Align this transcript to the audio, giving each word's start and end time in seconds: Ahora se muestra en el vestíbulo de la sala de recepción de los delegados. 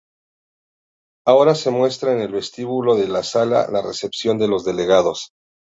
Ahora 1.27 1.53
se 1.53 1.69
muestra 1.69 2.11
en 2.11 2.21
el 2.21 2.31
vestíbulo 2.31 2.95
de 2.95 3.07
la 3.07 3.21
sala 3.21 3.67
de 3.67 3.83
recepción 3.83 4.39
de 4.39 4.47
los 4.47 4.65
delegados. 4.65 5.29